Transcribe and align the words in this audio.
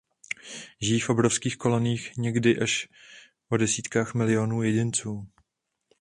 Žijí 0.81 0.99
v 0.99 1.09
obrovských 1.09 1.57
koloniích 1.57 2.17
někdy 2.17 2.59
až 2.59 2.89
o 3.49 3.57
desítkách 3.57 4.13
miliónů 4.13 4.63
jedinců. 4.63 5.27